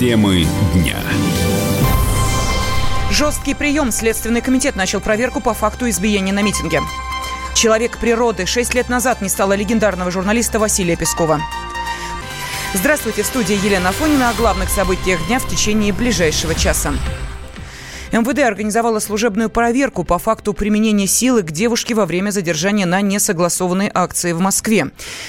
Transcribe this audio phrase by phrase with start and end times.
[0.00, 0.96] Темы дня.
[3.10, 3.92] Жесткий прием.
[3.92, 6.80] Следственный комитет начал проверку по факту избиения на митинге.
[7.54, 8.46] Человек природы.
[8.46, 11.42] Шесть лет назад не стало легендарного журналиста Василия Пескова.
[12.72, 16.94] Здравствуйте, в студии Елена Афонина о главных событиях дня в течение ближайшего часа.
[18.12, 23.88] МВД организовала служебную проверку по факту применения силы к девушке во время задержания на несогласованной
[23.94, 24.86] акции в Москве.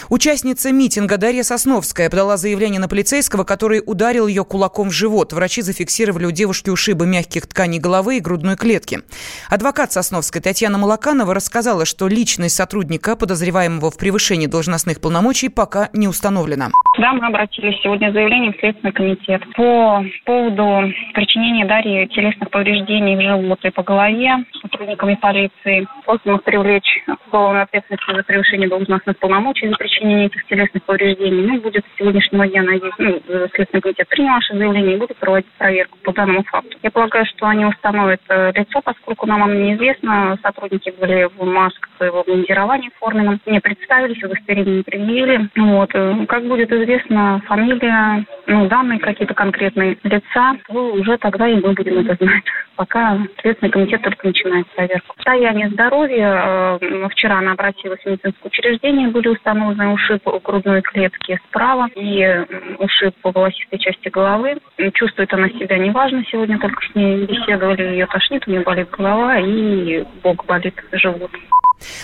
[0.09, 5.31] Участница митинга Дарья Сосновская подала заявление на полицейского, который ударил ее кулаком в живот.
[5.31, 9.01] Врачи зафиксировали у девушки ушибы мягких тканей головы и грудной клетки.
[9.47, 16.07] Адвокат Сосновской Татьяна Малаканова рассказала, что личность сотрудника, подозреваемого в превышении должностных полномочий, пока не
[16.07, 16.69] установлена.
[16.99, 22.70] Да, мы обратились сегодня с заявлением в Следственный комитет по поводу причинения Дарьи телесных повреждений
[22.71, 25.87] повреждений в живот и по голове сотрудниками полиции.
[26.05, 31.47] Просим их привлечь к уголовной за превышение должностных полномочий за причинение этих телесных повреждений.
[31.47, 33.21] Ну, будет с сегодняшнего дня, надеюсь, ну,
[33.53, 36.77] Следственный комитет принял наше заявление и будет проводить проверку по данному факту.
[36.81, 40.37] Я полагаю, что они установят э, лицо, поскольку нам оно неизвестно.
[40.41, 43.39] Сотрудники были в масках и в обмундировании форменном.
[43.45, 45.49] Не представились, удостоверение предъявили.
[45.55, 45.89] Вот.
[45.93, 51.73] Э, как будет известно, фамилия, ну, данные какие-то конкретные лица, то уже тогда и мы
[51.73, 52.43] будем это знать
[52.75, 55.15] пока Следственный комитет только начинает проверку.
[55.15, 56.79] Состояние здоровья.
[56.81, 62.45] Э, вчера она обратилась в медицинское учреждение, были установлены ушиб грудной клетки справа и
[62.79, 64.57] ушиб по волосистой части головы.
[64.93, 66.23] Чувствует она себя неважно.
[66.31, 71.31] Сегодня только с ней беседовали, ее тошнит, у нее болит голова и бок болит, живот.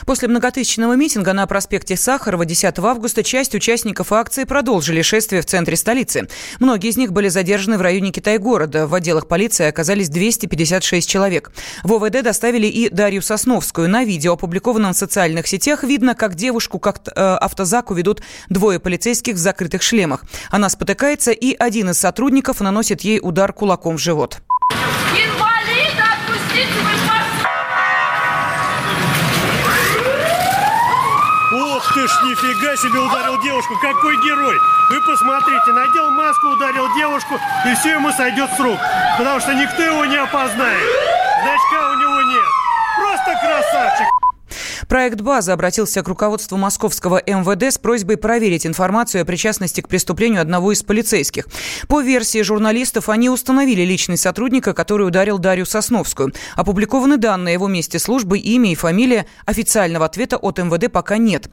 [0.05, 5.75] После многотысячного митинга на проспекте Сахарова 10 августа часть участников акции продолжили шествие в центре
[5.75, 6.27] столицы.
[6.59, 8.87] Многие из них были задержаны в районе Китай-города.
[8.87, 11.51] В отделах полиции оказались 256 человек.
[11.83, 13.89] В ОВД доставили и Дарью Сосновскую.
[13.89, 19.35] На видео, опубликованном в социальных сетях, видно, как девушку как э, автозаку ведут двое полицейских
[19.35, 20.23] в закрытых шлемах.
[20.49, 24.41] Она спотыкается, и один из сотрудников наносит ей удар кулаком в живот.
[24.71, 25.46] Ох
[32.07, 34.57] ж, нифига себе ударил девушку, какой герой!
[34.89, 38.79] Вы посмотрите, надел маску, ударил девушку, и все ему сойдет с рук,
[39.17, 40.89] потому что никто его не опознает.
[41.41, 42.49] Значка у него нет.
[42.97, 44.16] Просто красавчик!
[44.87, 50.41] Проект «База» обратился к руководству московского МВД с просьбой проверить информацию о причастности к преступлению
[50.41, 51.47] одного из полицейских.
[51.89, 56.33] По версии журналистов, они установили личность сотрудника, который ударил Дарью Сосновскую.
[56.55, 59.25] Опубликованы данные его месте службы, имя и фамилия.
[59.45, 61.49] Официального ответа от МВД пока нет.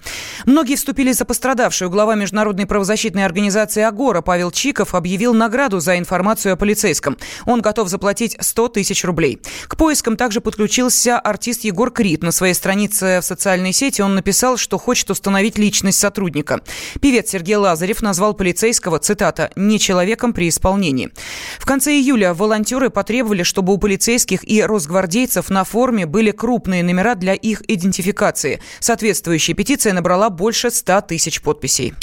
[0.46, 1.90] Многие вступили за пострадавшую.
[1.90, 7.16] Глава международной правозащитной организации «Агора» Павел Чиков объявил награду за информацию о полицейском.
[7.46, 9.40] Он готов заплатить 100 тысяч рублей.
[9.66, 12.22] К поискам также подключился артист Егор Крид.
[12.22, 16.60] На своей странице социальной сети он написал, что хочет установить личность сотрудника.
[17.00, 21.10] Певец Сергей Лазарев назвал полицейского, цитата, «не человеком при исполнении».
[21.58, 27.14] В конце июля волонтеры потребовали, чтобы у полицейских и росгвардейцев на форме были крупные номера
[27.14, 28.60] для их идентификации.
[28.80, 31.94] Соответствующая петиция набрала больше 100 тысяч подписей.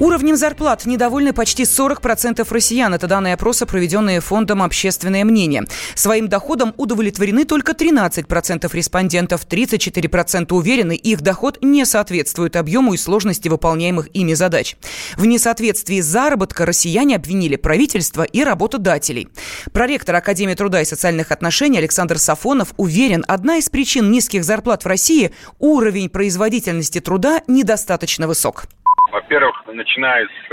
[0.00, 2.94] Уровнем зарплат недовольны почти 40% россиян.
[2.94, 5.66] Это данные опроса, проведенные фондом «Общественное мнение».
[5.94, 9.46] Своим доходом удовлетворены только 13% респондентов.
[9.46, 14.76] 34% уверены, их доход не соответствует объему и сложности выполняемых ими задач.
[15.18, 19.28] В несоответствии заработка россияне обвинили правительство и работодателей.
[19.74, 24.88] Проректор Академии труда и социальных отношений Александр Сафонов уверен, одна из причин низких зарплат в
[24.88, 28.64] России– уровень производительности труда недостаточно высок.
[29.10, 30.52] Во-первых, начиная с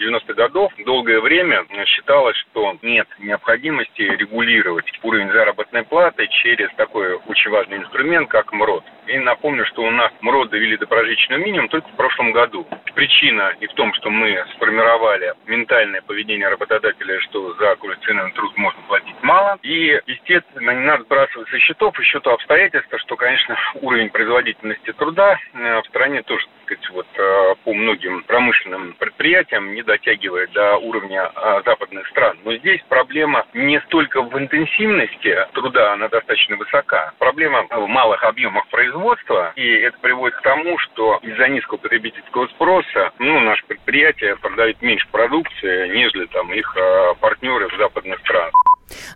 [0.00, 7.14] 90-х э, годов, долгое время считалось, что нет необходимости регулировать уровень заработной платы через такой
[7.14, 8.84] очень важный инструмент, как МРОД.
[9.08, 12.66] И напомню, что у нас МРОД довели до прожиточного минимума только в прошлом году.
[12.94, 18.80] Причина и в том, что мы сформировали ментальное поведение работодателя, что за квалифицированный труд можно
[18.88, 19.58] платить мало.
[19.62, 25.36] И, естественно, не надо сбрасывать со счетов еще то обстоятельство, что, конечно, уровень производительности труда
[25.52, 31.30] э, в стране тоже, сказать, вот э, по многим промышленным предприятиям не дотягивает до уровня
[31.34, 32.38] а, западных стран.
[32.44, 37.12] Но здесь проблема не столько в интенсивности труда, она достаточно высока.
[37.18, 43.10] Проблема в малых объемах производства, и это приводит к тому, что из-за низкого потребительского спроса,
[43.18, 48.52] ну, наши предприятия продают меньше продукции, нежели там их а, партнеры в западных странах.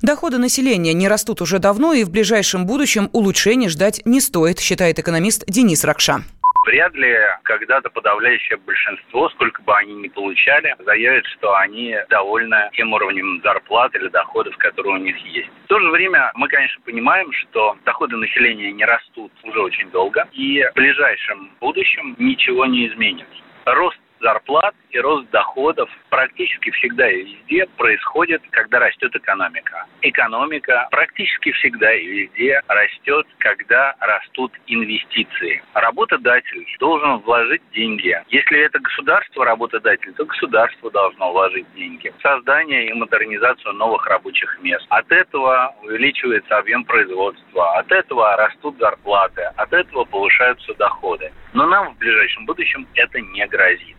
[0.00, 4.98] Доходы населения не растут уже давно, и в ближайшем будущем улучшений ждать не стоит, считает
[4.98, 6.22] экономист Денис Ракша
[6.66, 12.92] вряд ли когда-то подавляющее большинство, сколько бы они ни получали, заявят, что они довольны тем
[12.92, 15.48] уровнем зарплат или доходов, которые у них есть.
[15.64, 20.28] В то же время мы, конечно, понимаем, что доходы населения не растут уже очень долго,
[20.32, 23.42] и в ближайшем будущем ничего не изменится.
[23.64, 29.84] Рост зарплат и рост доходов практически всегда и везде происходит, когда растет экономика.
[30.00, 35.62] Экономика практически всегда и везде растет, когда растут инвестиции.
[35.74, 38.18] Работодатель должен вложить деньги.
[38.28, 44.86] Если это государство работодатель, то государство должно вложить деньги создание и модернизацию новых рабочих мест.
[44.88, 51.30] От этого увеличивается объем производства, от этого растут зарплаты, от этого повышаются доходы.
[51.52, 53.96] Но нам в ближайшем будущем это не грозит.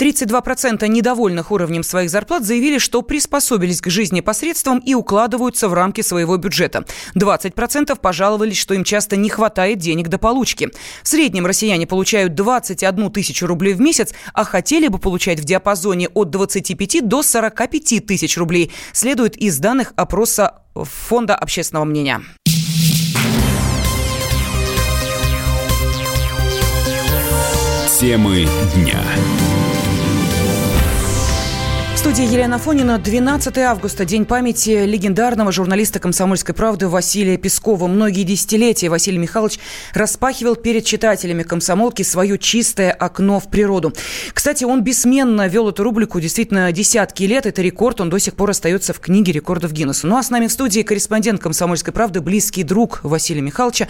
[0.00, 6.00] 32% недовольных уровнем своих зарплат заявили, что приспособились к жизни посредством и укладываются в рамки
[6.00, 6.86] своего бюджета.
[7.14, 10.70] 20% пожаловались, что им часто не хватает денег до получки.
[11.02, 16.08] В среднем россияне получают 21 тысячу рублей в месяц, а хотели бы получать в диапазоне
[16.08, 22.22] от 25 до 45 тысяч рублей, следует из данных опроса Фонда общественного мнения.
[28.00, 29.02] Темы дня
[32.00, 32.98] студии Елена Фонина.
[32.98, 34.06] 12 августа.
[34.06, 37.88] День памяти легендарного журналиста «Комсомольской правды» Василия Пескова.
[37.88, 39.58] Многие десятилетия Василий Михайлович
[39.92, 43.92] распахивал перед читателями комсомолки свое чистое окно в природу.
[44.32, 47.44] Кстати, он бессменно вел эту рубрику действительно десятки лет.
[47.44, 48.00] Это рекорд.
[48.00, 50.06] Он до сих пор остается в книге рекордов Гиннесса.
[50.06, 53.88] Ну а с нами в студии корреспондент «Комсомольской правды», близкий друг Василия Михайловича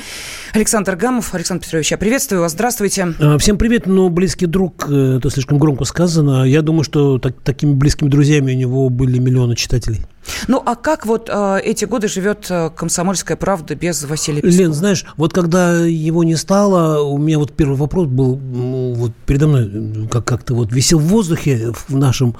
[0.52, 1.32] Александр Гамов.
[1.32, 2.52] Александр Петрович, я приветствую вас.
[2.52, 3.14] Здравствуйте.
[3.20, 3.86] А, всем привет.
[3.86, 6.42] Но близкий друг, э, это слишком громко сказано.
[6.42, 10.02] Я думаю, что так, такими близкими близкими друзьями у него были миллионы читателей.
[10.48, 14.62] Ну, а как вот э, эти годы живет э, «Комсомольская правда» без Василия Пескова?
[14.62, 19.48] Лен, знаешь, вот когда его не стало, у меня вот первый вопрос был, вот передо
[19.48, 22.36] мной как- как-то вот висел в воздухе в нашем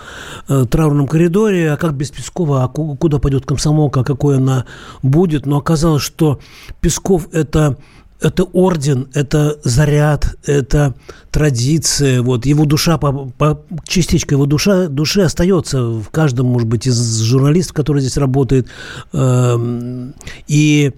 [0.48, 4.66] э, траурном коридоре, а как без Пескова, а куда пойдет комсомолка, а какой она
[5.02, 6.38] будет, но оказалось, что
[6.80, 7.76] Песков– это
[8.20, 10.94] это орден, это заряд, это
[11.30, 12.22] традиция.
[12.22, 17.20] Вот его душа, по, по, частичка его душа, души остается в каждом, может быть, из
[17.20, 18.68] журналистов, который здесь работает.
[19.12, 20.10] Э,
[20.48, 20.92] и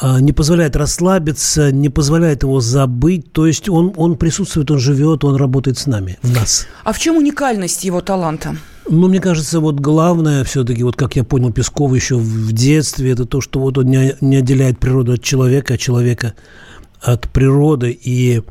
[0.00, 3.32] а, не позволяет расслабиться, не позволяет его забыть.
[3.32, 6.66] То есть он, он присутствует, он живет, он работает с нами, в нас.
[6.84, 8.56] А в чем уникальность его таланта?
[8.88, 13.24] Ну, мне кажется, вот главное все-таки, вот как я понял Пескова еще в детстве, это
[13.24, 16.34] то, что вот он не, не отделяет природу от человека, а человека
[17.00, 17.90] от природы.
[17.90, 18.42] И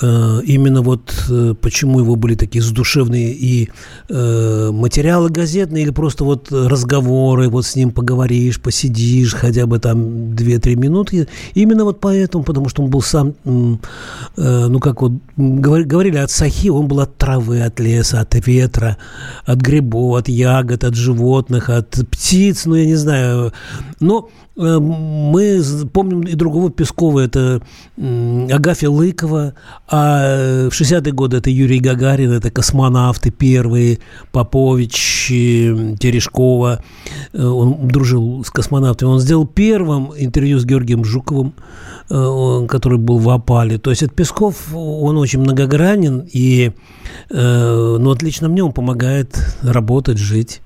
[0.00, 3.68] именно вот э, почему его были такие задушевные и
[4.08, 9.98] э, материалы газетные или просто вот разговоры, вот с ним поговоришь, посидишь хотя бы там
[10.34, 11.28] 2-3 минутки.
[11.54, 16.68] Именно вот поэтому, потому что он был сам, э, ну как вот говорили от сахи,
[16.68, 18.96] он был от травы, от леса, от ветра,
[19.44, 23.52] от грибов, от ягод, от животных, от птиц, ну я не знаю.
[24.00, 25.62] Но Э, мы
[25.92, 27.62] помним и другого Пескова, это
[27.96, 29.54] Агафья Лыкова,
[29.88, 33.98] а в 60-е годы это Юрий Гагарин, это космонавты первые,
[34.30, 36.82] Попович, Терешкова,
[37.32, 41.54] э, он дружил с космонавтами, он сделал первым интервью с Георгием Жуковым,
[42.08, 43.78] э, который был в опале.
[43.78, 46.72] То есть это Песков, он очень многогранен, и
[47.30, 50.60] ну, отлично мне он помогает работать, жить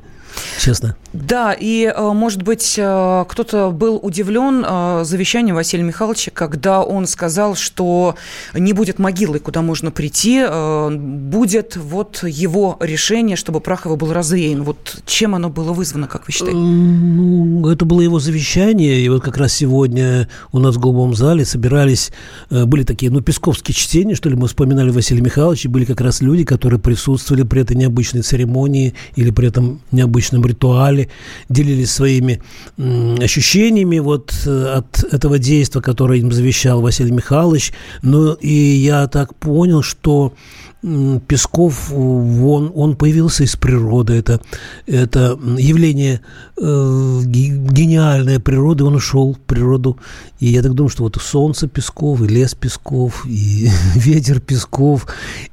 [0.61, 0.97] честно.
[1.23, 7.07] Да, и, э, может быть, э, кто-то был удивлен э, завещанием Василия Михайловича, когда он
[7.07, 8.17] сказал, что
[8.55, 10.45] не будет могилы, куда можно прийти,
[10.91, 14.63] будет вот его решение, чтобы прах его был развеян.
[14.63, 16.57] Вот чем оно было вызвано, как вы считаете?
[16.57, 21.45] Ну, это было его завещание, и вот как раз сегодня у нас в Голубом зале
[21.45, 22.11] собирались,
[22.51, 26.45] были такие, ну, песковские чтения, что ли, мы вспоминали Василия Михайловича, были как раз люди,
[26.45, 31.06] которые присутствовали при этой необычной церемонии или при этом необычном ритуале,
[31.49, 32.41] делились своими
[33.23, 37.73] ощущениями вот э, от этого действия, которое им завещал Василий Михайлович.
[38.03, 40.35] Ну, и я так понял, что
[41.27, 44.13] Песков, он, он появился из природы.
[44.13, 44.41] Это,
[44.87, 46.21] это явление
[46.57, 48.85] э, гениальной природы.
[48.85, 49.99] Он ушел в природу.
[50.39, 55.07] И я так думаю, что вот солнце Песков, и лес Песков, и ветер Песков.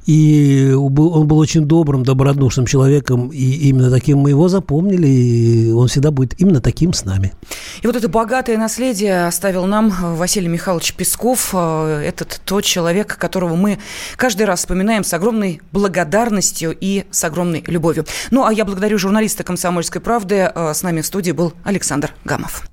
[0.06, 3.30] И он был, он был очень добрым, добродушным человеком.
[3.30, 5.08] И именно таким мы его запомнили.
[5.08, 7.34] И он всегда будет именно таким с нами.
[7.82, 11.52] И вот это богатое наследие оставил нам Василий Михайлович Песков.
[11.54, 13.80] Э, этот тот человек, которого мы
[14.18, 18.04] каждый раз вспоминаем с с огромной благодарностью и с огромной любовью.
[18.32, 20.52] Ну, а я благодарю журналиста «Комсомольской правды».
[20.56, 22.64] Э, с нами в студии был Александр Гамов.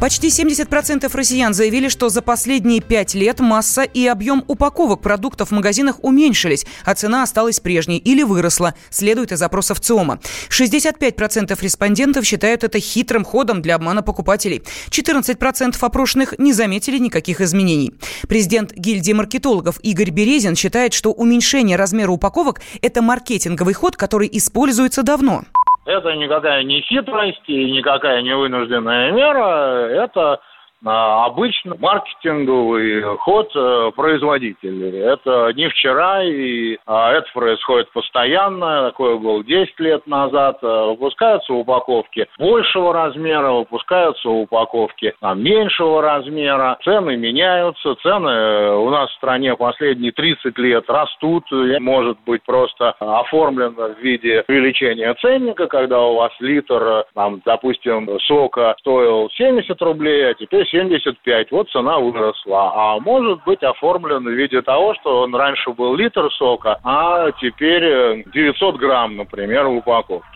[0.00, 5.52] Почти 70% россиян заявили, что за последние пять лет масса и объем упаковок продуктов в
[5.52, 10.20] магазинах уменьшились, а цена осталась прежней или выросла, следует из опросов ЦИОМа.
[10.50, 14.62] 65% респондентов считают это хитрым ходом для обмана покупателей.
[14.90, 17.92] 14% опрошенных не заметили никаких изменений.
[18.28, 25.02] Президент гильдии маркетологов Игорь Березин считает, что уменьшение размера упаковок– это маркетинговый ход, который используется
[25.02, 25.42] давно.
[25.88, 29.88] Это никакая не хитрость и никакая не вынужденная мера.
[29.88, 30.38] Это
[30.84, 34.98] обычно маркетинговый ход э, производителей.
[34.98, 38.90] Это не вчера, и а, это происходит постоянно.
[38.90, 40.58] Такое было 10 лет назад.
[40.62, 46.78] Э, выпускаются упаковки большего размера, выпускаются упаковки там, меньшего размера.
[46.84, 47.96] Цены меняются.
[47.96, 51.44] Цены э, у нас в стране последние 30 лет растут.
[51.50, 58.76] Может быть просто оформлено в виде увеличения ценника, когда у вас литр, там, допустим, сока
[58.78, 62.72] стоил 70 рублей, а теперь 75, вот цена выросла.
[62.74, 68.24] А может быть оформлен в виде того, что он раньше был литр сока, а теперь
[68.32, 70.28] 900 э, грамм, например, в упаковке.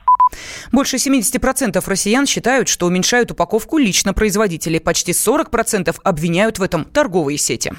[0.73, 4.79] Больше 70% россиян считают, что уменьшают упаковку лично производители.
[4.79, 7.73] Почти 40% обвиняют в этом торговые сети.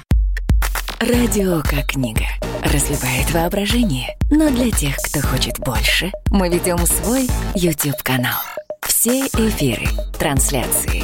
[1.00, 2.24] Радио как книга.
[2.62, 4.16] Разливает воображение.
[4.30, 8.40] Но для тех, кто хочет больше, мы ведем свой YouTube-канал.
[8.82, 9.86] Все эфиры,
[10.18, 11.03] трансляции,